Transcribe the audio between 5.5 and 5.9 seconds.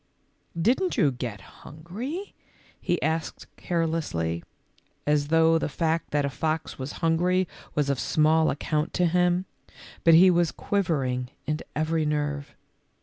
the